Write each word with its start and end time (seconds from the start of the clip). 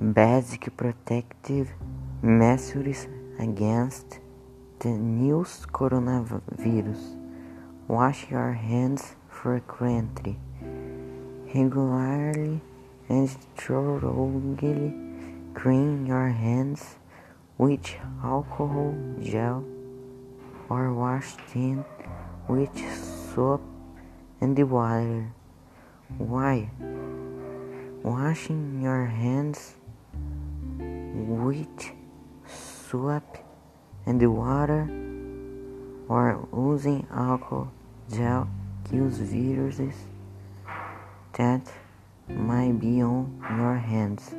Basic 0.00 0.76
protective 0.76 1.74
measures 2.22 3.08
against 3.40 4.20
the 4.78 4.90
new 4.90 5.42
coronavirus. 5.72 7.18
Wash 7.88 8.30
your 8.30 8.52
hands 8.52 9.16
frequently, 9.28 10.38
regularly, 11.52 12.60
and 13.08 13.28
thoroughly 13.56 14.94
clean 15.54 16.06
your 16.06 16.28
hands 16.28 16.94
with 17.58 17.92
alcohol 18.22 18.94
gel 19.20 19.64
or 20.68 20.94
wash 20.94 21.34
them 21.52 21.84
with 22.46 22.70
soap 23.34 23.62
and 24.40 24.56
water. 24.70 25.32
Why? 26.18 26.70
Washing 28.04 28.80
your 28.80 29.06
hands 29.06 29.74
with 31.14 31.92
soap 32.46 33.38
and 34.06 34.20
water 34.34 34.88
or 36.08 36.48
using 36.54 37.06
alcohol 37.10 37.72
gel 38.10 38.48
kills 38.90 39.18
viruses 39.18 39.94
that 41.34 41.62
might 42.28 42.78
be 42.80 43.00
on 43.00 43.42
your 43.56 43.76
hands. 43.76 44.34